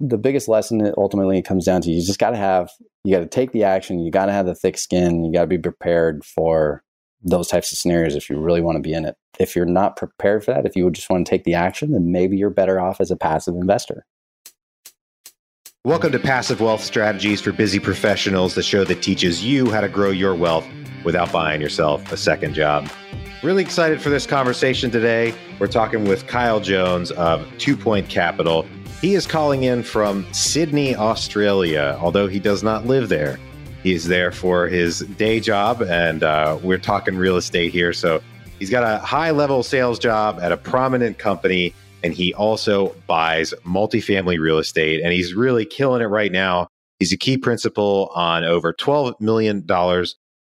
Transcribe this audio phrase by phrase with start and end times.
[0.00, 2.70] the biggest lesson ultimately comes down to you just got to have
[3.04, 5.42] you got to take the action you got to have the thick skin you got
[5.42, 6.82] to be prepared for
[7.22, 9.14] those types of scenarios if you really want to be in it.
[9.38, 12.10] If you're not prepared for that if you just want to take the action then
[12.10, 14.06] maybe you're better off as a passive investor.
[15.84, 19.88] Welcome to passive wealth strategies for busy professionals the show that teaches you how to
[19.88, 20.66] grow your wealth
[21.04, 22.88] without buying yourself a second job.
[23.42, 25.34] Really excited for this conversation today.
[25.58, 28.66] We're talking with kyle jones of True Point Capital
[29.00, 33.38] he is calling in from Sydney, Australia, although he does not live there.
[33.82, 37.94] He's there for his day job, and uh, we're talking real estate here.
[37.94, 38.20] So
[38.58, 41.74] he's got a high level sales job at a prominent company,
[42.04, 46.68] and he also buys multifamily real estate, and he's really killing it right now.
[46.98, 49.64] He's a key principal on over $12 million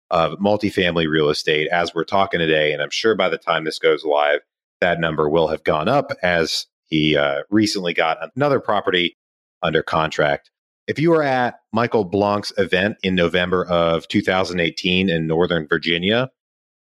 [0.10, 2.74] of multifamily real estate as we're talking today.
[2.74, 4.40] And I'm sure by the time this goes live,
[4.82, 9.18] that number will have gone up as he uh, recently got another property
[9.62, 10.50] under contract.
[10.88, 16.30] If you were at Michael Blank's event in November of 2018 in Northern Virginia,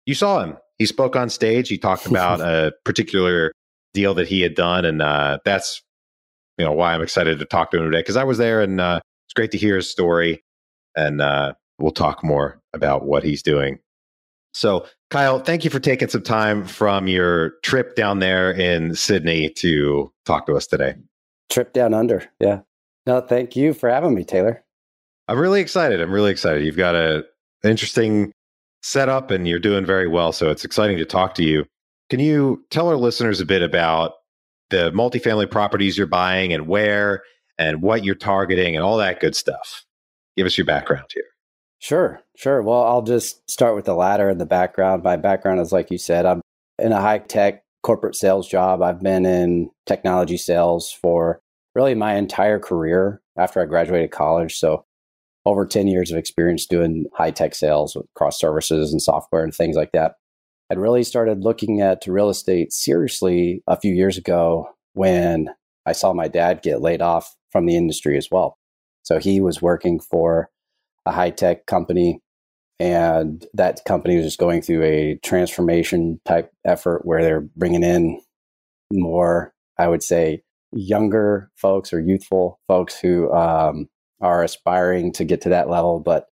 [0.07, 0.57] you saw him.
[0.79, 1.69] He spoke on stage.
[1.69, 3.53] He talked about a particular
[3.93, 5.83] deal that he had done, and uh, that's
[6.59, 8.81] you know why I'm excited to talk to him today because I was there, and
[8.81, 10.43] uh, it's great to hear his story.
[10.97, 13.79] And uh, we'll talk more about what he's doing
[14.53, 19.51] so, Kyle, thank you for taking some time from your trip down there in Sydney
[19.51, 20.95] to talk to us today.
[21.51, 22.25] Trip down under.
[22.41, 22.61] Yeah.
[23.07, 24.63] No, thank you for having me, Taylor.
[25.29, 26.01] I'm really excited.
[26.01, 26.65] I'm really excited.
[26.65, 27.25] You've got a
[27.65, 28.33] interesting
[28.83, 30.33] setup and you're doing very well.
[30.33, 31.65] So it's exciting to talk to you.
[32.11, 34.15] Can you tell our listeners a bit about
[34.71, 37.23] the multifamily properties you're buying and where
[37.59, 39.85] and what you're targeting and all that good stuff?
[40.37, 41.25] Give us your background here.
[41.83, 42.63] Sure, sure.
[42.63, 45.03] Well, I'll just start with the latter in the background.
[45.03, 46.41] My background is, like you said, I'm
[46.79, 48.83] in a high tech corporate sales job.
[48.83, 51.41] I've been in technology sales for
[51.75, 54.59] really my entire career after I graduated college.
[54.59, 54.85] So,
[55.45, 59.75] over 10 years of experience doing high tech sales across services and software and things
[59.75, 60.15] like that.
[60.71, 65.49] I'd really started looking at real estate seriously a few years ago when
[65.85, 68.57] I saw my dad get laid off from the industry as well.
[69.03, 70.49] So, he was working for
[71.07, 72.21] a high tech company.
[72.79, 78.21] And that company was just going through a transformation type effort where they're bringing in
[78.93, 80.43] more, I would say,
[80.73, 83.89] younger folks or youthful folks who um,
[84.21, 86.01] are aspiring to get to that level.
[86.01, 86.27] But,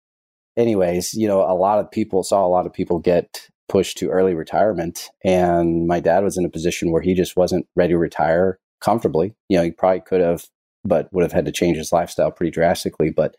[0.58, 4.10] anyways, you know, a lot of people saw a lot of people get pushed to
[4.10, 5.10] early retirement.
[5.24, 9.36] And my dad was in a position where he just wasn't ready to retire comfortably.
[9.50, 10.46] You know, he probably could have,
[10.84, 13.12] but would have had to change his lifestyle pretty drastically.
[13.12, 13.36] But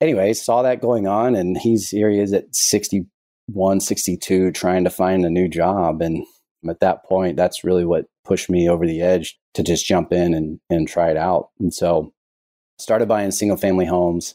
[0.00, 4.90] anyway, saw that going on, and he's here he is at 61, 62, trying to
[4.90, 6.02] find a new job.
[6.02, 6.24] And
[6.68, 10.34] at that point, that's really what pushed me over the edge to just jump in
[10.34, 11.50] and, and try it out.
[11.58, 12.12] And so
[12.78, 14.34] started buying single family homes.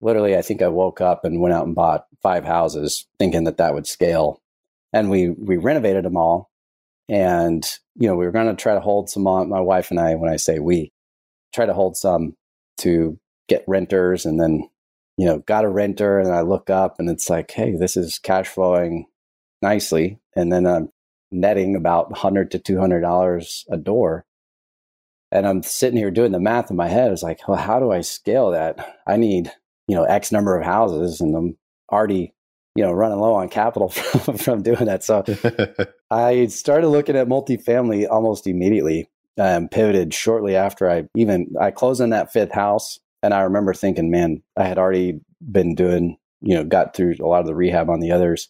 [0.00, 3.56] Literally, I think I woke up and went out and bought five houses thinking that
[3.58, 4.40] that would scale.
[4.92, 6.50] And we, we renovated them all.
[7.08, 7.64] And,
[7.94, 10.14] you know, we were going to try to hold some on, my wife and I,
[10.14, 10.92] when I say we,
[11.52, 12.34] try to hold some
[12.78, 14.68] to get renters and then
[15.16, 18.18] you know, got a renter and I look up and it's like, hey, this is
[18.18, 19.06] cash flowing
[19.60, 20.18] nicely.
[20.34, 20.90] And then I'm
[21.30, 24.24] netting about 100 to $200 a door.
[25.30, 27.10] And I'm sitting here doing the math in my head.
[27.10, 29.00] It's like, well, how do I scale that?
[29.06, 29.50] I need,
[29.88, 31.56] you know, X number of houses and I'm
[31.90, 32.34] already,
[32.74, 35.04] you know, running low on capital from, from doing that.
[35.04, 35.24] So
[36.10, 39.08] I started looking at multifamily almost immediately.
[39.38, 43.72] Um, pivoted shortly after I even I closed on that fifth house and I remember
[43.74, 47.54] thinking, man, I had already been doing, you know, got through a lot of the
[47.54, 48.48] rehab on the others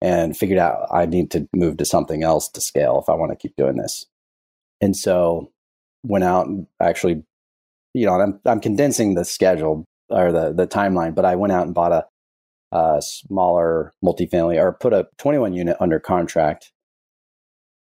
[0.00, 3.30] and figured out I need to move to something else to scale if I want
[3.30, 4.06] to keep doing this.
[4.80, 5.52] And so
[6.02, 7.22] went out and actually,
[7.94, 11.66] you know, I'm, I'm condensing the schedule or the, the timeline, but I went out
[11.66, 12.06] and bought a,
[12.76, 16.72] a smaller multifamily or put a 21 unit under contract.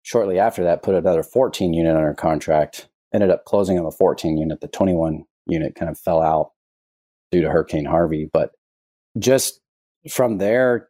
[0.01, 2.89] Shortly after that, put another 14 unit under contract.
[3.13, 4.61] Ended up closing on the 14 unit.
[4.61, 6.51] The 21 unit kind of fell out
[7.31, 8.29] due to Hurricane Harvey.
[8.31, 8.51] But
[9.17, 9.59] just
[10.09, 10.89] from there,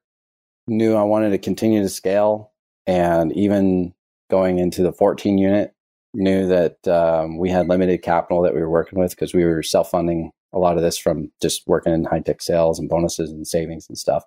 [0.67, 2.51] knew I wanted to continue to scale.
[2.88, 3.94] And even
[4.29, 5.73] going into the 14 unit,
[6.13, 9.61] knew that um, we had limited capital that we were working with because we were
[9.61, 13.29] self funding a lot of this from just working in high tech sales and bonuses
[13.31, 14.23] and savings and stuff.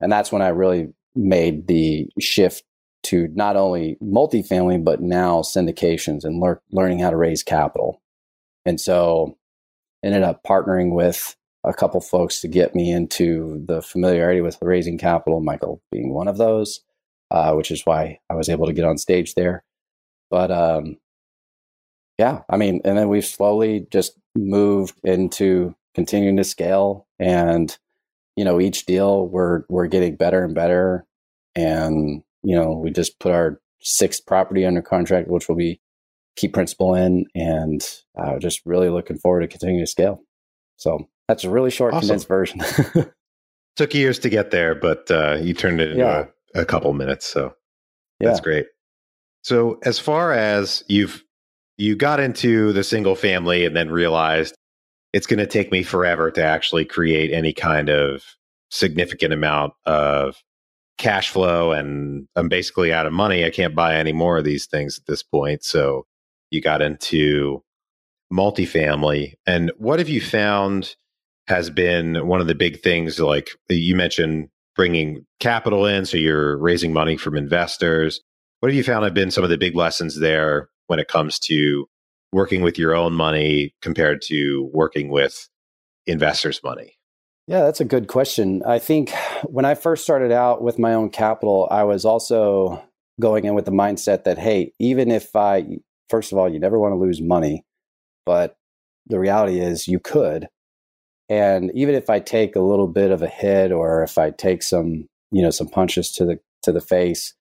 [0.00, 2.64] And that's when I really made the shift
[3.04, 8.01] to not only multifamily, but now syndications and lear- learning how to raise capital.
[8.64, 9.36] And so
[10.04, 14.98] ended up partnering with a couple folks to get me into the familiarity with raising
[14.98, 16.80] capital, Michael being one of those,
[17.30, 19.64] uh, which is why I was able to get on stage there.
[20.30, 20.96] But um,
[22.18, 27.76] yeah, I mean, and then we've slowly just moved into continuing to scale and
[28.36, 31.04] you know each deal we're we're getting better and better
[31.54, 35.80] and you know we just put our sixth property under contract which will be
[36.36, 37.82] key principal in and
[38.18, 40.22] uh, just really looking forward to continuing to scale
[40.76, 42.08] so that's a really short awesome.
[42.08, 42.60] condensed version
[43.76, 46.26] took years to get there but uh, you turned it into yeah.
[46.54, 47.54] a, a couple minutes so
[48.20, 48.28] yeah.
[48.28, 48.66] that's great
[49.42, 51.22] so as far as you've
[51.78, 54.54] you got into the single family and then realized
[55.12, 58.22] it's going to take me forever to actually create any kind of
[58.70, 60.36] significant amount of
[60.98, 63.44] cash flow and I'm basically out of money.
[63.44, 65.64] I can't buy any more of these things at this point.
[65.64, 66.06] So
[66.52, 67.62] you got into
[68.32, 69.34] multifamily.
[69.46, 70.94] And what have you found
[71.48, 73.18] has been one of the big things?
[73.18, 76.06] Like you mentioned, bringing capital in.
[76.06, 78.20] So you're raising money from investors.
[78.60, 81.38] What have you found have been some of the big lessons there when it comes
[81.40, 81.86] to
[82.32, 85.48] working with your own money compared to working with
[86.06, 86.96] investors' money?
[87.48, 88.62] Yeah, that's a good question.
[88.64, 89.10] I think
[89.44, 92.82] when I first started out with my own capital, I was also
[93.20, 95.66] going in with the mindset that, hey, even if I,
[96.12, 97.64] first of all, you never want to lose money,
[98.26, 98.54] but
[99.06, 100.46] the reality is you could.
[101.30, 104.62] And even if I take a little bit of a hit or if I take
[104.62, 107.32] some, you know, some punches to the to the face,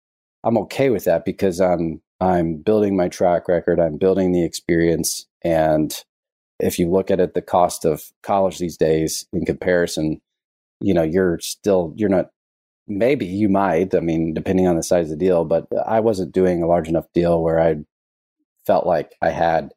[0.45, 5.27] I'm okay with that because I'm I'm building my track record, I'm building the experience.
[5.43, 5.93] And
[6.61, 10.21] if you look at it, the cost of college these days in comparison,
[10.79, 12.29] you know, you're still, you're not,
[12.87, 16.31] maybe you might, I mean, depending on the size of the deal, but I wasn't
[16.31, 17.77] doing a large enough deal where I
[18.71, 19.73] felt like I had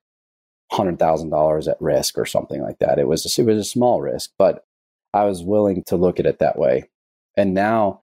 [0.72, 3.00] $100,000 at risk or something like that.
[3.00, 4.64] It was, a, it was a small risk, but
[5.12, 6.84] I was willing to look at it that way.
[7.36, 8.02] And now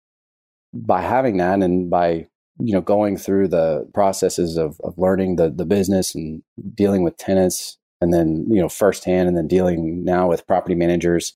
[0.73, 2.27] by having that and by
[2.59, 6.43] you know going through the processes of, of learning the, the business and
[6.75, 11.33] dealing with tenants and then you know firsthand and then dealing now with property managers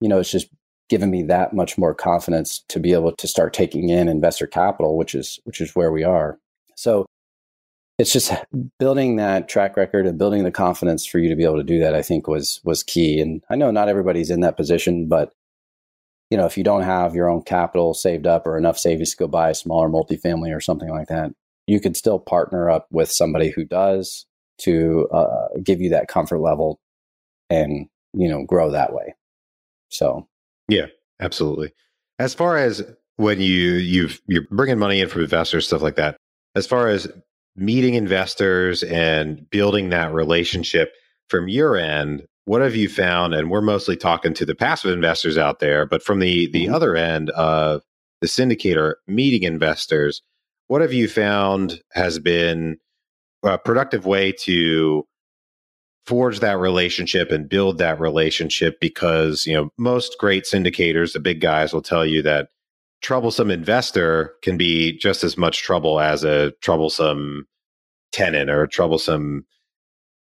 [0.00, 0.48] you know it's just
[0.88, 4.96] given me that much more confidence to be able to start taking in investor capital
[4.96, 6.38] which is which is where we are
[6.76, 7.04] so
[8.00, 8.32] it's just
[8.78, 11.80] building that track record and building the confidence for you to be able to do
[11.80, 15.32] that i think was was key and i know not everybody's in that position but
[16.30, 19.16] you know, if you don't have your own capital saved up or enough savings to
[19.16, 21.32] go buy a smaller multifamily or something like that,
[21.66, 24.26] you could still partner up with somebody who does
[24.58, 26.80] to uh, give you that comfort level
[27.48, 29.14] and you know grow that way.
[29.88, 30.28] So,
[30.68, 30.86] yeah,
[31.20, 31.72] absolutely.
[32.18, 32.82] As far as
[33.16, 36.16] when you you've you're bringing money in from investors, stuff like that.
[36.54, 37.08] As far as
[37.56, 40.92] meeting investors and building that relationship
[41.28, 43.34] from your end, what have you found?
[43.34, 46.74] And we're mostly talking to the passive investors out there, but from the the mm-hmm.
[46.74, 47.82] other end of
[48.20, 50.22] the syndicator meeting investors,
[50.66, 52.78] what have you found has been
[53.42, 55.04] a productive way to
[56.06, 61.40] forge that relationship and build that relationship because you know most great syndicators the big
[61.40, 62.48] guys will tell you that
[63.02, 67.46] troublesome investor can be just as much trouble as a troublesome
[68.12, 69.44] tenant or a troublesome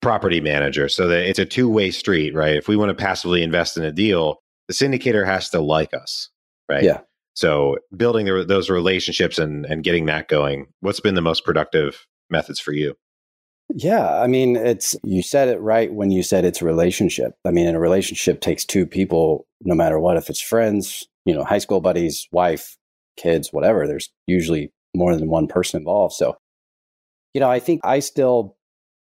[0.01, 0.87] property manager.
[0.89, 2.55] So that it's a two way street, right?
[2.55, 6.29] If we want to passively invest in a deal, the syndicator has to like us,
[6.69, 6.83] right?
[6.83, 7.01] Yeah.
[7.33, 12.05] So building the, those relationships and, and getting that going, what's been the most productive
[12.29, 12.95] methods for you?
[13.73, 17.33] Yeah, I mean, it's you said it right when you said it's relationship.
[17.45, 20.17] I mean, a relationship takes two people, no matter what.
[20.17, 22.75] If it's friends, you know, high school buddies, wife,
[23.17, 23.85] kids, whatever.
[23.85, 26.15] There's usually more than one person involved.
[26.15, 26.35] So,
[27.35, 28.57] you know, I think I still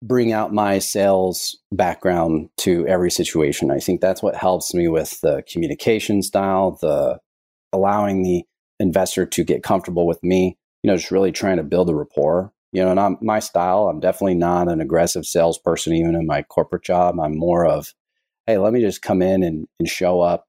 [0.00, 3.72] bring out my sales background to every situation.
[3.72, 7.18] I think that's what helps me with the communication style, the
[7.72, 8.44] allowing the
[8.78, 12.52] investor to get comfortable with me, you know, just really trying to build a rapport.
[12.70, 16.42] You know, and I'm my style, I'm definitely not an aggressive salesperson, even in my
[16.42, 17.18] corporate job.
[17.18, 17.92] I'm more of,
[18.46, 20.46] hey, let me just come in and, and show up,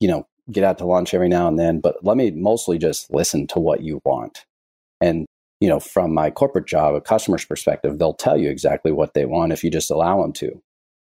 [0.00, 3.10] you know, get out to lunch every now and then, but let me mostly just
[3.10, 4.44] listen to what you want.
[5.00, 5.26] And
[5.60, 9.24] you know, from my corporate job, a customer's perspective, they'll tell you exactly what they
[9.24, 10.62] want if you just allow them to,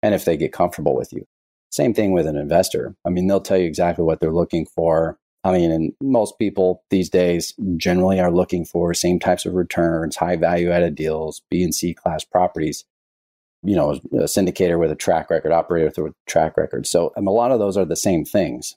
[0.03, 1.25] and if they get comfortable with you.
[1.71, 2.95] Same thing with an investor.
[3.05, 5.17] I mean, they'll tell you exactly what they're looking for.
[5.43, 10.15] I mean, and most people these days generally are looking for same types of returns,
[10.15, 12.85] high value added deals, B and C class properties.
[13.63, 16.85] You know, a syndicator with a track record, operator with a track record.
[16.85, 18.75] So, and a lot of those are the same things.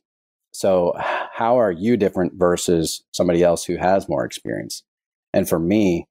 [0.58, 4.82] So, how are you different versus somebody else who has more experience?
[5.32, 6.08] And for me,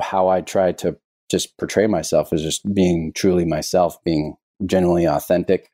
[0.00, 0.96] how I try to
[1.28, 5.72] just portray myself is just being truly myself, being genuinely authentic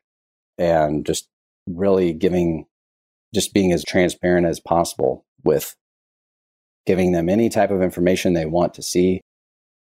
[0.57, 1.27] and just
[1.67, 2.65] really giving,
[3.35, 5.75] just being as transparent as possible with
[6.87, 9.21] giving them any type of information they want to see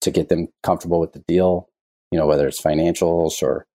[0.01, 1.69] to get them comfortable with the deal.
[2.11, 3.67] You know, whether it's financials or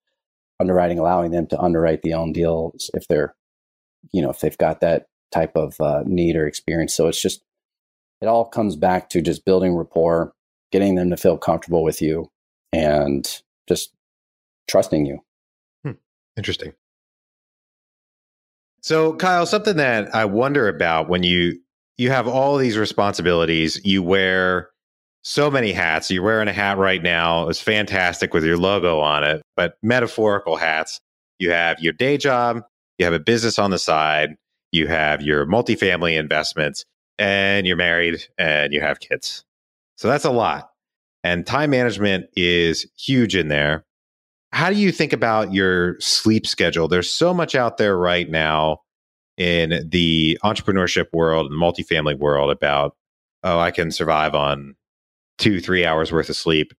[0.60, 3.36] underwriting, allowing them to underwrite the own deals if they're,
[4.12, 6.94] you know, if they've got that type of uh, need or experience.
[6.94, 7.42] So it's just,
[8.22, 10.34] it all comes back to just building rapport,
[10.72, 12.30] getting them to feel comfortable with you,
[12.74, 13.94] and just
[14.68, 15.20] trusting you.
[15.84, 15.94] Hmm.
[16.38, 16.74] Interesting.
[18.82, 21.60] So, Kyle, something that I wonder about when you
[21.98, 24.70] you have all these responsibilities, you wear
[25.24, 26.10] so many hats.
[26.10, 27.48] You're wearing a hat right now.
[27.48, 31.00] It's fantastic with your logo on it, but metaphorical hats.
[31.38, 32.64] You have your day job,
[33.02, 34.36] you have a business on the side,
[34.72, 36.86] you have your multifamily investments,
[37.18, 39.44] and you're married and you have kids.
[39.98, 40.70] So that's a lot.
[41.24, 43.86] And time management is huge in there.
[44.52, 46.88] How do you think about your sleep schedule?
[46.88, 48.82] There's so much out there right now
[49.36, 52.96] in the entrepreneurship world and multifamily world about,
[53.44, 54.76] oh, I can survive on
[55.40, 56.74] two, three hours worth of sleep.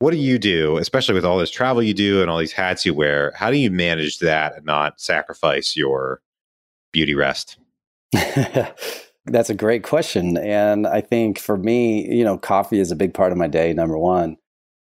[0.00, 2.86] What do you do, especially with all this travel you do and all these hats
[2.86, 3.32] you wear?
[3.36, 6.22] How do you manage that and not sacrifice your
[6.90, 7.58] beauty rest?
[9.26, 10.38] That's a great question.
[10.38, 13.74] And I think for me, you know, coffee is a big part of my day,
[13.74, 14.38] number one.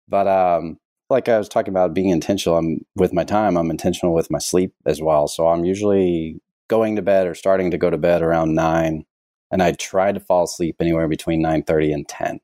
[0.06, 0.76] But um,
[1.08, 4.38] like I was talking about being intentional, I'm with my time, I'm intentional with my
[4.38, 5.28] sleep as well.
[5.28, 9.06] So I'm usually going to bed or starting to go to bed around nine.
[9.50, 12.40] And I try to fall asleep anywhere between 9:30 and 10.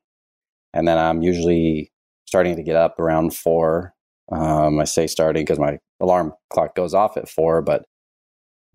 [0.73, 1.92] And then I'm usually
[2.33, 3.93] starting to get up around four.
[4.31, 7.85] Um, I say starting because my alarm clock goes off at four, but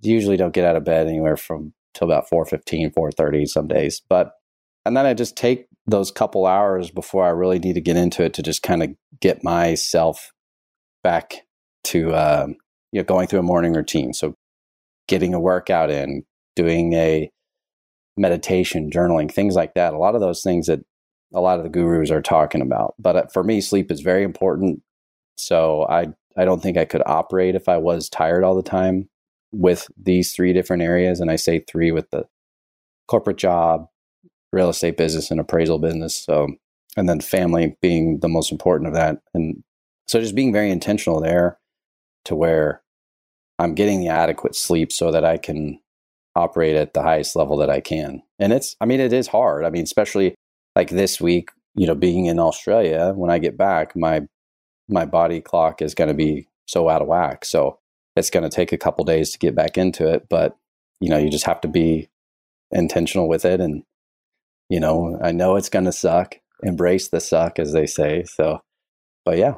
[0.00, 4.00] usually don't get out of bed anywhere from till about 4.15 4.30 some days.
[4.08, 4.32] But
[4.86, 8.22] and then i just take those couple hours before i really need to get into
[8.22, 10.30] it to just kind of get myself
[11.02, 11.42] back
[11.84, 12.56] to um,
[12.92, 14.12] you know going through a morning routine.
[14.12, 14.34] So
[15.06, 16.24] getting a workout in
[16.54, 17.30] doing a
[18.16, 19.94] meditation journaling things like that.
[19.94, 20.80] A lot of those things that
[21.34, 24.22] a lot of the gurus are talking about but uh, for me sleep is very
[24.22, 24.82] important
[25.36, 26.06] so i
[26.36, 29.08] i don't think i could operate if i was tired all the time
[29.52, 31.20] with these three different areas.
[31.20, 32.26] And I say three with the
[33.06, 33.86] corporate job,
[34.52, 36.16] real estate business, and appraisal business.
[36.16, 36.48] So,
[36.96, 39.18] and then family being the most important of that.
[39.34, 39.62] And
[40.06, 41.58] so just being very intentional there
[42.24, 42.82] to where
[43.58, 45.80] I'm getting the adequate sleep so that I can
[46.34, 48.22] operate at the highest level that I can.
[48.38, 49.64] And it's, I mean, it is hard.
[49.64, 50.34] I mean, especially
[50.78, 54.22] like this week, you know, being in Australia, when I get back, my,
[54.88, 57.44] my body clock is going to be so out of whack.
[57.44, 57.78] So
[58.18, 60.56] it's going to take a couple days to get back into it but
[61.00, 62.08] you know you just have to be
[62.70, 63.82] intentional with it and
[64.68, 66.36] you know i know it's going to suck.
[66.64, 68.60] Embrace the suck as they say so
[69.24, 69.54] but yeah.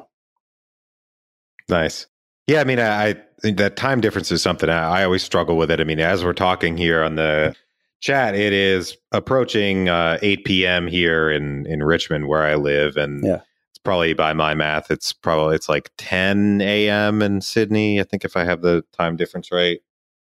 [1.67, 2.05] Nice.
[2.47, 5.57] Yeah i mean i, I think that time difference is something I, I, always struggle
[5.57, 5.81] with it.
[5.81, 7.55] I mean as we're talking here on the
[8.01, 13.23] chat it is approaching uh, 8 p.m here in in richmond where i live and
[13.23, 13.41] yeah
[13.71, 17.21] it's probably by my math, it's probably it's like 10 a.m.
[17.21, 18.01] in Sydney.
[18.01, 19.79] I think if I have the time difference right.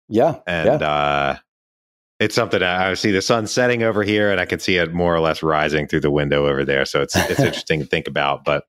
[0.08, 0.88] Yeah, and yeah.
[0.88, 1.38] uh,
[2.22, 5.14] it's something I see the sun setting over here, and I can see it more
[5.14, 6.86] or less rising through the window over there.
[6.86, 8.46] So it's it's interesting to think about.
[8.46, 8.64] But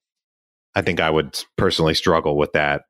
[0.74, 2.82] I think I would personally struggle with that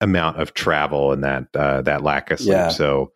[0.00, 2.52] amount of travel and that uh, that lack of sleep.
[2.52, 2.68] Yeah.
[2.68, 3.12] So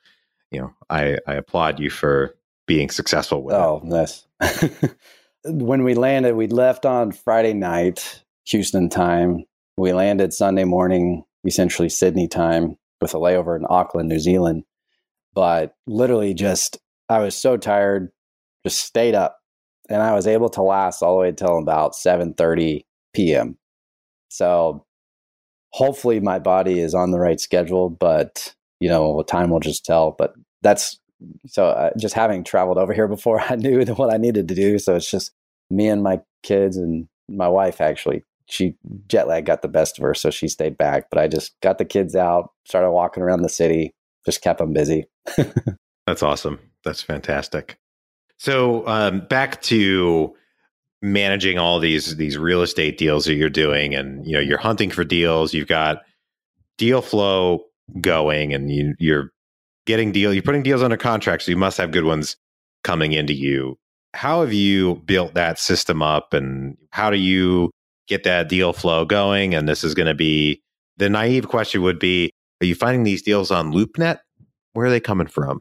[0.54, 3.58] you know, I I applaud you for being successful with it.
[3.58, 3.88] oh, it.
[3.88, 4.26] nice.
[5.44, 9.44] when we landed, we left on Friday night, Houston time.
[9.76, 14.64] We landed Sunday morning, essentially Sydney time, with a layover in Auckland, New Zealand.
[15.34, 18.10] But literally, just I was so tired,
[18.64, 19.38] just stayed up,
[19.90, 23.58] and I was able to last all the way until about seven thirty p.m.
[24.28, 24.86] So
[25.72, 27.90] hopefully, my body is on the right schedule.
[27.90, 30.12] But you know, time will just tell.
[30.12, 30.98] But that's
[31.46, 34.78] so uh, just having traveled over here before, I knew what I needed to do.
[34.78, 35.32] So it's just
[35.70, 37.80] me and my kids and my wife.
[37.80, 38.74] Actually, she
[39.08, 41.08] jet lag got the best of her, so she stayed back.
[41.10, 44.72] But I just got the kids out, started walking around the city, just kept them
[44.72, 45.06] busy.
[46.06, 46.58] That's awesome.
[46.84, 47.78] That's fantastic.
[48.36, 50.34] So um, back to
[51.00, 54.90] managing all these these real estate deals that you're doing, and you know you're hunting
[54.90, 55.54] for deals.
[55.54, 56.02] You've got
[56.76, 57.64] deal flow
[58.00, 59.30] going, and you, you're
[59.86, 62.36] getting deal, you're putting deals under contract, so you must have good ones
[62.82, 63.76] coming into you.
[64.14, 67.70] How have you built that system up and how do you
[68.06, 69.54] get that deal flow going?
[69.54, 70.62] And this is going to be
[70.96, 72.30] the naive question would be
[72.62, 74.18] Are you finding these deals on LoopNet?
[74.72, 75.60] Where are they coming from?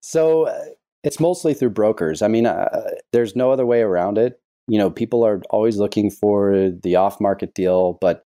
[0.00, 0.64] So uh,
[1.04, 2.22] it's mostly through brokers.
[2.22, 4.40] I mean, uh, there's no other way around it.
[4.68, 8.25] You know, people are always looking for the off market deal, but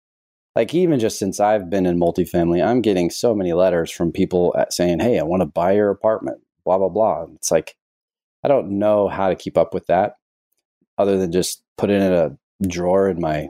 [0.56, 4.54] like even just since I've been in multifamily, I'm getting so many letters from people
[4.58, 7.26] uh, saying, "Hey, I want to buy your apartment." Blah blah blah.
[7.36, 7.76] It's like
[8.44, 10.18] I don't know how to keep up with that,
[10.98, 13.50] other than just put it in a drawer in my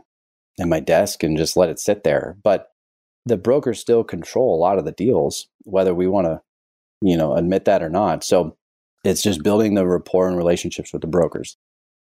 [0.58, 2.38] in my desk and just let it sit there.
[2.44, 2.68] But
[3.26, 6.42] the brokers still control a lot of the deals, whether we want to,
[7.02, 8.24] you know, admit that or not.
[8.24, 8.56] So
[9.04, 11.58] it's just building the rapport and relationships with the brokers.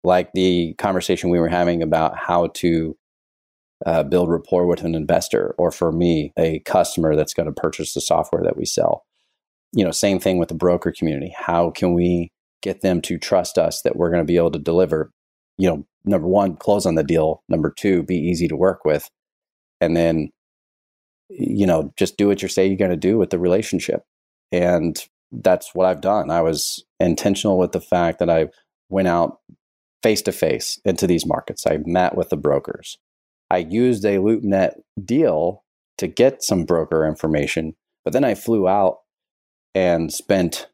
[0.04, 2.98] Like the conversation we were having about how to
[3.86, 7.94] uh, build rapport with an investor, or for me, a customer that's going to purchase
[7.94, 9.06] the software that we sell.
[9.72, 11.34] You know, same thing with the broker community.
[11.38, 12.32] How can we
[12.62, 15.12] get them to trust us that we're going to be able to deliver?
[15.58, 17.44] You know, number one, close on the deal.
[17.48, 19.10] Number two, be easy to work with.
[19.80, 20.30] And then,
[21.30, 24.04] you know, just do what you say you're going to do with the relationship.
[24.52, 24.98] And
[25.32, 26.32] that's what I've done.
[26.32, 28.48] I was intentional with the fact that I
[28.90, 29.40] went out
[30.02, 31.68] face to face into these markets.
[31.68, 32.98] I met with the brokers.
[33.52, 35.64] I used a LoopNet deal
[35.98, 39.00] to get some broker information, but then I flew out
[39.74, 40.68] and spent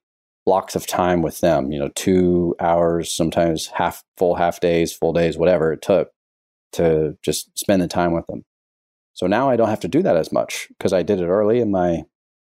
[0.45, 5.13] blocks of time with them, you know, two hours, sometimes half full half days, full
[5.13, 6.09] days, whatever it took
[6.73, 8.43] to just spend the time with them.
[9.13, 11.59] So now I don't have to do that as much because I did it early
[11.59, 12.03] in my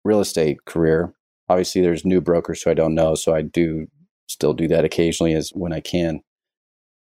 [0.05, 1.13] real estate career.
[1.49, 3.89] Obviously, there's new brokers who I don't know, so I do
[4.29, 6.21] still do that occasionally as when I can.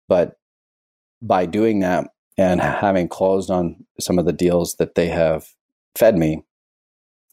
[0.07, 0.35] But
[1.21, 2.07] by doing that
[2.37, 5.47] and having closed on some of the deals that they have
[5.95, 6.43] fed me,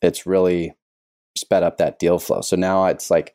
[0.01, 0.75] it's really
[1.37, 2.41] sped up that deal flow.
[2.41, 3.35] So now it's like,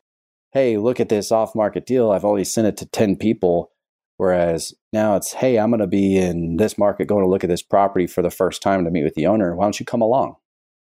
[0.52, 2.10] hey, look at this off market deal.
[2.10, 3.70] I've only sent it to 10 people.
[4.16, 7.48] Whereas now it's, hey, I'm going to be in this market going to look at
[7.48, 9.54] this property for the first time to meet with the owner.
[9.54, 10.36] Why don't you come along?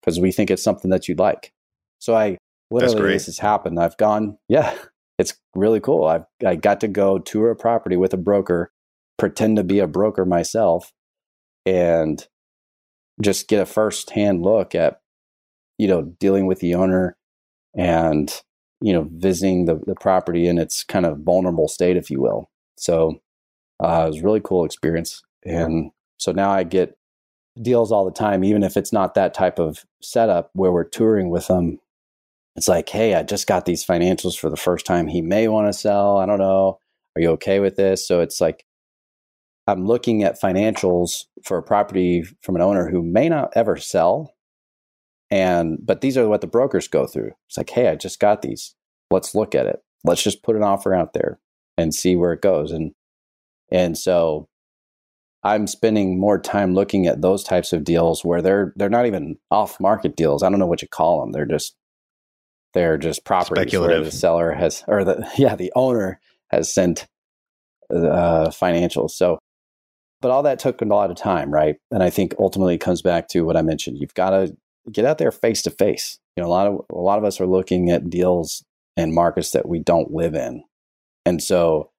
[0.00, 1.52] Because we think it's something that you'd like.
[1.98, 2.36] So I
[2.70, 3.80] literally, this has happened.
[3.80, 4.74] I've gone, yeah,
[5.18, 6.04] it's really cool.
[6.04, 8.70] I've I got to go tour a property with a broker,
[9.18, 10.92] pretend to be a broker myself,
[11.66, 12.26] and
[13.22, 15.00] just get a first hand look at,
[15.78, 17.16] you know, dealing with the owner
[17.76, 18.42] and,
[18.80, 22.50] you know, visiting the, the property in its kind of vulnerable state, if you will.
[22.76, 23.20] So
[23.82, 25.22] uh, it was a really cool experience.
[25.44, 26.96] And so now I get
[27.62, 31.30] deals all the time, even if it's not that type of setup where we're touring
[31.30, 31.78] with them
[32.56, 35.08] it's like, hey, I just got these financials for the first time.
[35.08, 36.18] He may want to sell.
[36.18, 36.78] I don't know.
[37.16, 38.06] Are you okay with this?
[38.06, 38.64] So it's like,
[39.66, 44.34] I'm looking at financials for a property from an owner who may not ever sell.
[45.30, 47.32] And, but these are what the brokers go through.
[47.48, 48.74] It's like, hey, I just got these.
[49.10, 49.82] Let's look at it.
[50.04, 51.38] Let's just put an offer out there
[51.78, 52.72] and see where it goes.
[52.72, 52.92] And,
[53.72, 54.48] and so
[55.42, 59.36] I'm spending more time looking at those types of deals where they're, they're not even
[59.50, 60.42] off market deals.
[60.42, 61.32] I don't know what you call them.
[61.32, 61.74] They're just
[62.74, 67.06] they're just properties where the seller has, or the yeah, the owner has sent
[67.90, 69.12] uh, financials.
[69.12, 69.38] So,
[70.24, 71.76] but all that took a lot of time, right?
[71.90, 73.98] And I think ultimately it comes back to what I mentioned.
[74.00, 74.56] You've got to
[74.90, 76.18] get out there face to face.
[76.34, 78.64] You know, a lot of a lot of us are looking at deals
[78.96, 80.64] and markets that we don't live in,
[81.26, 81.90] and so,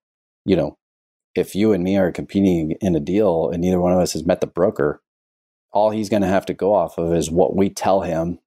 [0.43, 0.75] you know,
[1.35, 4.25] if you and me are competing in a deal and neither one of us has
[4.25, 5.03] met the broker,
[5.71, 8.39] all he's going to have to go off of is what we tell him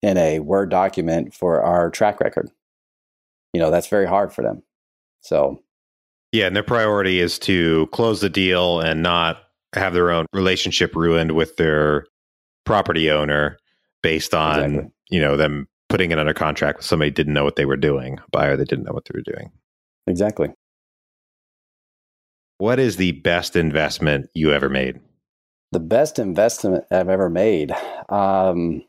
[0.00, 2.50] in a Word document for our track record.
[3.52, 4.62] You know, that's very hard for them.
[5.20, 5.62] So,
[6.32, 9.38] yeah, and their priority is to close the deal and not
[9.74, 12.06] have their own relationship ruined with their
[12.64, 13.58] property owner
[14.02, 14.90] based on, exactly.
[15.10, 18.18] you know, them putting it under contract with somebody didn't know what they were doing,
[18.18, 19.50] a buyer that didn't know what they were doing.
[20.06, 20.52] Exactly.
[22.58, 25.00] What is the best investment you ever made?
[25.72, 27.72] The best investment I've ever made.
[28.08, 28.84] Um,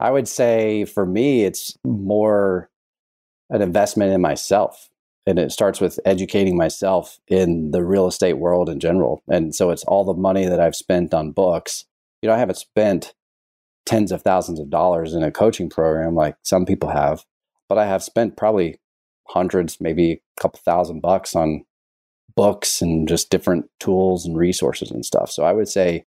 [0.00, 2.68] I would say for me, it's more
[3.50, 4.90] an investment in myself.
[5.26, 9.22] And it starts with educating myself in the real estate world in general.
[9.28, 11.86] And so it's all the money that I've spent on books.
[12.20, 13.14] You know, I haven't spent
[13.86, 17.24] tens of thousands of dollars in a coaching program like some people have,
[17.68, 18.80] but I have spent probably
[19.28, 21.64] hundreds, maybe a couple thousand bucks on
[22.36, 25.30] books and just different tools and resources and stuff.
[25.30, 26.04] So I would say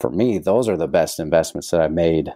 [0.00, 2.32] for me, those are the best investments that I've made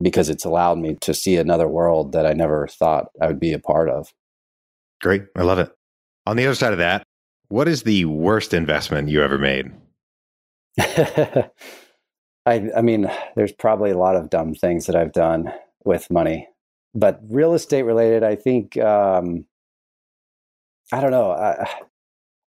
[0.00, 3.52] because it's allowed me to see another world that I never thought I would be
[3.52, 4.12] a part of.
[5.00, 5.22] Great.
[5.36, 5.70] I love it.
[6.26, 7.04] On the other side of that,
[7.48, 9.72] what is the worst investment you ever made?
[10.78, 11.50] I,
[12.76, 15.52] I mean, there's probably a lot of dumb things that I've done
[15.84, 16.48] with money,
[16.94, 19.44] but real estate related, I think, um,
[20.92, 21.64] I don't know.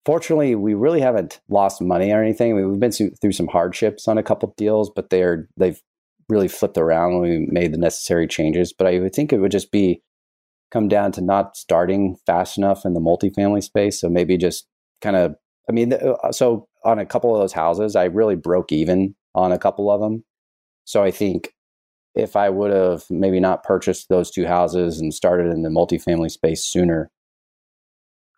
[0.06, 2.52] Fortunately, we really haven't lost money or anything.
[2.52, 5.80] I mean, we've been through some hardships on a couple deals, but they're they've
[6.28, 8.74] really flipped around when we made the necessary changes.
[8.74, 10.02] But I would think it would just be
[10.71, 13.99] come down to not starting fast enough in the multifamily space.
[13.99, 14.65] So maybe just
[15.01, 15.36] kind of,
[15.69, 19.51] I mean, uh, so on a couple of those houses, I really broke even on
[19.51, 20.23] a couple of them.
[20.86, 21.53] So I think
[22.15, 26.31] if I would have maybe not purchased those two houses and started in the multifamily
[26.31, 27.12] space sooner,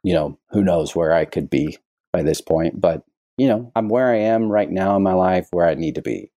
[0.03, 1.77] you know, who knows where I could be
[2.11, 2.79] by this point.
[2.79, 3.03] But
[3.37, 6.01] you know, I'm where I am right now in my life where I need to
[6.01, 6.31] be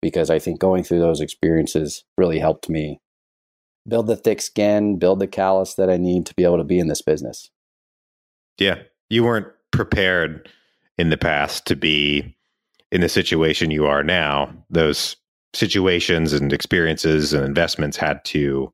[0.00, 3.00] because I think going through those experiences really helped me
[3.88, 6.78] build the thick skin, build the callus that I need to be able to be
[6.78, 7.50] in this business.
[8.58, 8.78] Yeah.
[9.08, 10.48] You weren't prepared
[10.98, 12.36] in the past to be
[12.90, 14.52] in the situation you are now.
[14.70, 15.16] Those
[15.54, 18.72] situations and experiences and investments had to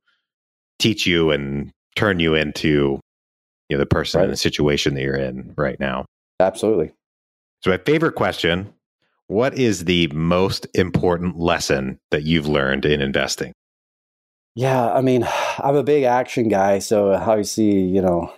[0.79, 3.00] teach you and turn you into
[3.68, 4.24] you know the person right.
[4.24, 6.05] in the situation that you're in right now.
[6.40, 6.92] Absolutely.
[7.62, 8.72] So my favorite question,
[9.29, 13.53] what is the most important lesson that you've learned in investing?
[14.55, 15.27] Yeah, I mean,
[15.59, 18.33] I'm a big action guy, so uh, you see, you know,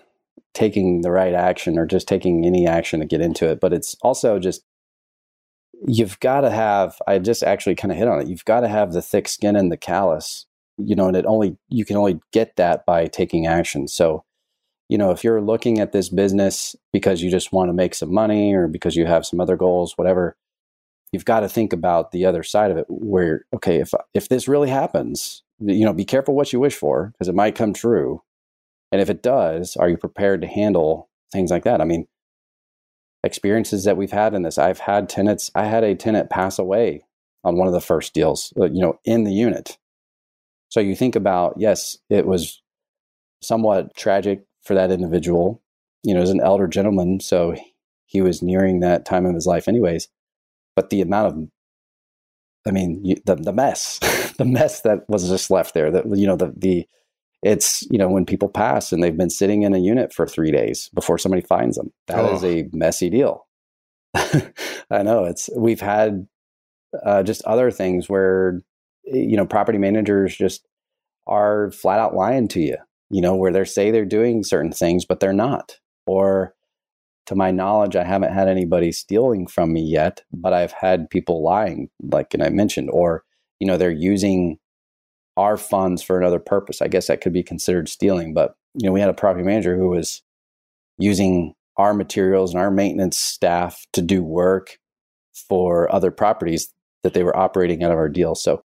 [0.55, 3.95] taking the right action or just taking any action to get into it, but it's
[4.03, 4.63] also just
[5.87, 8.29] you've got to have I just actually kind of hit on it.
[8.29, 10.47] You've got to have the thick skin and the callus,
[10.79, 13.89] you know, and it only you can only get that by taking action.
[13.89, 14.25] So,
[14.89, 18.13] you know, if you're looking at this business because you just want to make some
[18.13, 20.37] money or because you have some other goals, whatever,
[21.17, 24.47] you've got to think about the other side of it where okay, if if this
[24.47, 28.23] really happens, you know, be careful what you wish for because it might come true.
[28.93, 31.81] And if it does, are you prepared to handle things like that?
[31.81, 32.07] I mean,
[33.25, 37.07] experiences that we've had in this, I've had tenants, I had a tenant pass away
[37.43, 39.79] on one of the first deals, uh, you know, in the unit.
[40.69, 42.61] So you think about, yes, it was
[43.43, 45.63] somewhat tragic for that individual.
[46.03, 47.57] You know, as an elder gentleman, so
[48.05, 50.09] he was nearing that time of his life, anyways.
[50.77, 51.49] But the amount of
[52.67, 53.99] I mean, you, the the mess,
[54.39, 55.91] the mess that was just left there.
[55.91, 56.87] That you know, the the
[57.43, 60.51] it's you know when people pass and they've been sitting in a unit for three
[60.51, 61.93] days before somebody finds them.
[62.09, 62.35] That oh.
[62.35, 63.47] is a messy deal.
[64.15, 66.27] I know it's we've had
[67.05, 68.61] uh, just other things where
[69.05, 70.67] you know property managers just
[71.27, 72.77] are flat out lying to you.
[73.11, 76.56] You know where they say they're doing certain things but they're not, or
[77.27, 81.43] to my knowledge, I haven't had anybody stealing from me yet, but I've had people
[81.43, 83.25] lying, like and I mentioned, or
[83.61, 84.59] you know they're using
[85.37, 86.81] our funds for another purpose.
[86.81, 88.33] I guess that could be considered stealing.
[88.33, 90.23] But you know, we had a property manager who was
[90.99, 94.79] using our materials and our maintenance staff to do work
[95.49, 98.35] for other properties that they were operating out of our deal.
[98.35, 98.63] So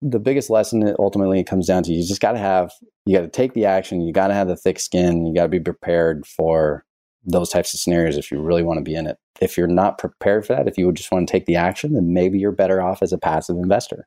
[0.00, 2.72] the biggest lesson ultimately comes down to you just got to have
[3.04, 5.42] you got to take the action you got to have the thick skin you got
[5.42, 6.84] to be prepared for
[7.24, 9.18] those types of scenarios if you really want to be in it.
[9.40, 12.12] If you're not prepared for that, if you just want to take the action, then
[12.12, 14.06] maybe you're better off as a passive investor.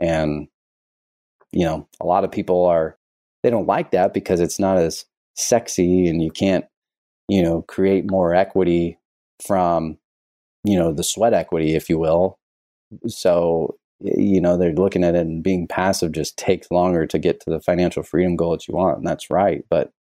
[0.00, 0.48] And,
[1.52, 2.96] you know, a lot of people are,
[3.42, 5.04] they don't like that because it's not as
[5.34, 6.64] sexy and you can't,
[7.28, 8.98] you know, create more equity
[9.44, 9.98] from,
[10.64, 12.38] you know, the sweat equity, if you will.
[13.06, 17.40] So, you know, they're looking at it and being passive just takes longer to get
[17.40, 18.98] to the financial freedom goal that you want.
[18.98, 19.64] And that's right.
[19.70, 19.92] But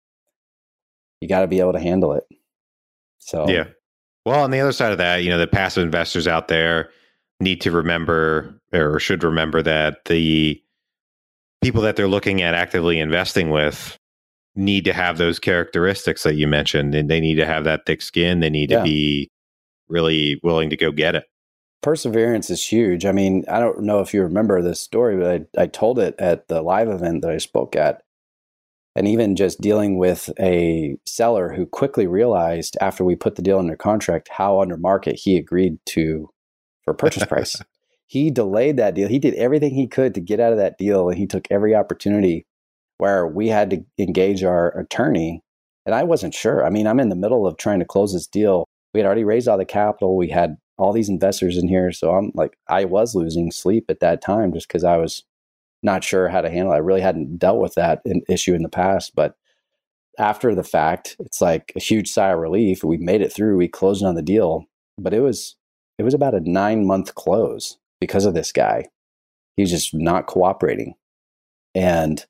[1.20, 2.24] you got to be able to handle it.
[3.18, 3.64] So yeah.
[4.24, 6.90] Well, on the other side of that, you know, the passive investors out there
[7.40, 10.62] need to remember or should remember that the
[11.62, 13.98] people that they're looking at actively investing with
[14.56, 18.02] need to have those characteristics that you mentioned and they need to have that thick
[18.02, 18.78] skin they need yeah.
[18.78, 19.30] to be
[19.88, 21.24] really willing to go get it
[21.83, 25.62] perseverance is huge i mean i don't know if you remember this story but i,
[25.62, 28.02] I told it at the live event that i spoke at
[28.96, 33.59] and even just dealing with a seller who quickly realized after we put the deal
[33.59, 36.29] under contract how under market he agreed to
[36.85, 37.61] for purchase price.
[38.07, 39.09] he delayed that deal.
[39.09, 41.74] He did everything he could to get out of that deal and he took every
[41.74, 42.46] opportunity
[42.98, 45.42] where we had to engage our attorney
[45.87, 46.64] and I wasn't sure.
[46.64, 48.66] I mean, I'm in the middle of trying to close this deal.
[48.92, 50.16] We had already raised all the capital.
[50.16, 54.00] We had all these investors in here, so I'm like I was losing sleep at
[54.00, 55.24] that time just cuz I was
[55.82, 56.76] not sure how to handle it.
[56.76, 59.34] I really hadn't dealt with that in, issue in the past, but
[60.18, 62.84] after the fact, it's like a huge sigh of relief.
[62.84, 63.56] We made it through.
[63.56, 64.66] We closed on the deal,
[64.98, 65.56] but it was
[65.98, 68.86] it was about a nine month close because of this guy.
[69.56, 70.94] He's just not cooperating,
[71.74, 72.24] and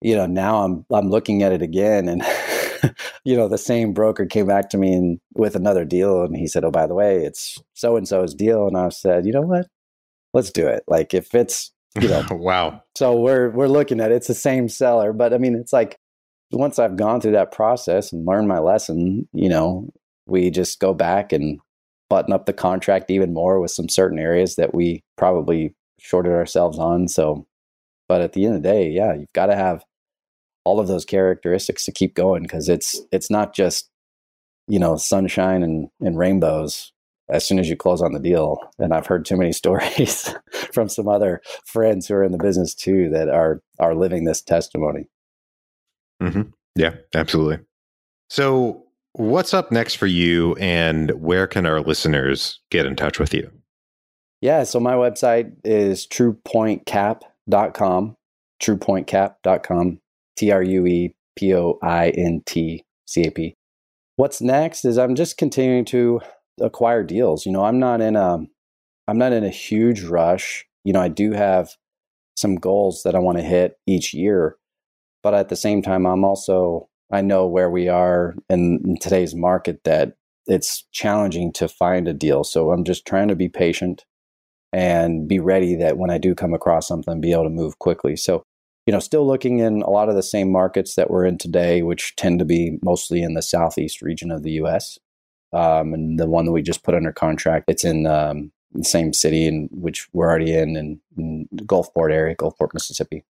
[0.00, 2.22] you know now I'm I'm looking at it again, and
[3.24, 6.46] you know the same broker came back to me and with another deal, and he
[6.46, 9.42] said, "Oh, by the way, it's so and so's deal," and I said, "You know
[9.42, 9.68] what?
[10.34, 10.84] Let's do it.
[10.88, 12.24] Like if it's you know.
[12.30, 12.82] Wow.
[12.96, 14.16] So we're we're looking at it.
[14.16, 15.96] it's the same seller but i mean it's like
[16.52, 19.88] once i've gone through that process and learned my lesson you know
[20.26, 21.60] we just go back and
[22.08, 26.78] button up the contract even more with some certain areas that we probably shorted ourselves
[26.78, 27.08] on.
[27.08, 27.46] So
[28.08, 29.82] but at the end of the day yeah you've got to have
[30.64, 33.90] all of those characteristics to keep going because it's it's not just
[34.68, 36.92] you know sunshine and, and rainbows
[37.28, 38.58] as soon as you close on the deal.
[38.78, 40.34] And I've heard too many stories
[40.72, 44.42] from some other friends who are in the business too that are are living this
[44.42, 45.08] testimony.
[46.22, 46.50] Mm-hmm.
[46.76, 47.64] Yeah, absolutely.
[48.30, 48.84] So
[49.16, 53.48] What's up next for you, and where can our listeners get in touch with you?
[54.40, 58.16] Yeah, so my website is truepointcap.com,
[58.60, 60.00] truepointcap.com,
[60.36, 63.54] T R U E P O I N T C A P.
[64.16, 66.20] What's next is I'm just continuing to
[66.60, 67.46] acquire deals.
[67.46, 68.38] You know, I'm not in a
[69.06, 70.64] I'm not in a huge rush.
[70.84, 71.70] You know, I do have
[72.36, 74.56] some goals that I want to hit each year,
[75.22, 79.34] but at the same time I'm also I know where we are in, in today's
[79.34, 82.44] market that it's challenging to find a deal.
[82.44, 84.04] So I'm just trying to be patient
[84.72, 88.16] and be ready that when I do come across something, be able to move quickly.
[88.16, 88.42] So,
[88.86, 91.82] you know, still looking in a lot of the same markets that we're in today,
[91.82, 94.98] which tend to be mostly in the southeast region of the U.S.
[95.54, 99.12] Um, and the one that we just put under contract, it's in um, the same
[99.12, 103.24] city in which we're already in, in, in the Gulfport area, Gulfport, Mississippi.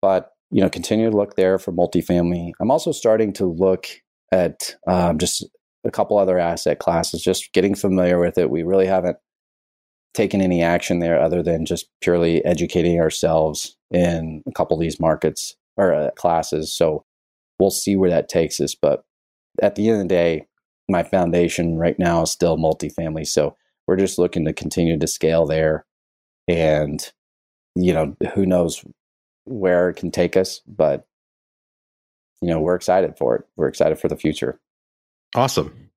[0.00, 2.52] But you know, continue to look there for multifamily.
[2.60, 3.86] I'm also starting to look
[4.30, 5.46] at um, just
[5.84, 8.50] a couple other asset classes, just getting familiar with it.
[8.50, 9.16] We really haven't
[10.14, 15.00] taken any action there other than just purely educating ourselves in a couple of these
[15.00, 16.72] markets or uh, classes.
[16.72, 17.04] So
[17.58, 18.74] we'll see where that takes us.
[18.74, 19.04] But
[19.62, 20.46] at the end of the day,
[20.92, 23.26] my foundation right now is still multifamily.
[23.26, 23.56] So
[23.88, 25.84] we're just looking to continue to scale there.
[26.46, 27.04] And,
[27.74, 28.84] you know, who knows
[29.44, 31.06] where it can take us, but
[32.40, 33.44] you know, we're excited for it.
[33.56, 34.60] We're excited for the future.
[35.34, 35.90] Awesome.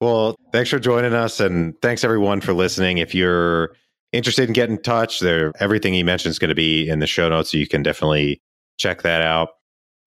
[0.00, 2.98] Well, thanks for joining us and thanks everyone for listening.
[2.98, 3.74] If you're
[4.12, 7.06] interested in getting in touch, there everything he mentioned is going to be in the
[7.06, 8.40] show notes, so you can definitely
[8.78, 9.50] check that out.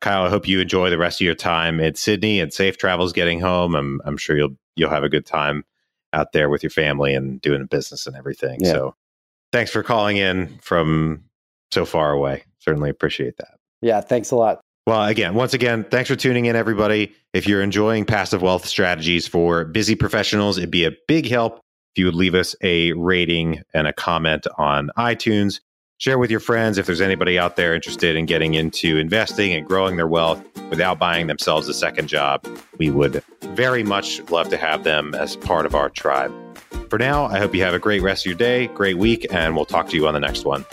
[0.02, 3.14] Kyle, I hope you enjoy the rest of your time in Sydney and safe travels
[3.14, 3.76] getting home.
[3.76, 5.64] I'm I'm sure you'll you'll have a good time
[6.14, 8.60] out there with your family and doing business and everything.
[8.62, 8.72] Yeah.
[8.74, 8.96] So
[9.52, 11.24] thanks for calling in from
[11.72, 13.58] so far away certainly appreciate that.
[13.82, 14.62] Yeah, thanks a lot.
[14.88, 17.14] Well, again, once again, thanks for tuning in, everybody.
[17.34, 21.58] If you're enjoying passive wealth strategies for busy professionals, it'd be a big help
[21.94, 25.60] if you would leave us a rating and a comment on iTunes.
[26.02, 29.68] Share with your friends if there's anybody out there interested in getting into investing and
[29.68, 32.44] growing their wealth without buying themselves a second job.
[32.80, 36.34] We would very much love to have them as part of our tribe.
[36.90, 39.56] For now, I hope you have a great rest of your day, great week, and
[39.56, 40.66] we'll talk to you on the next one.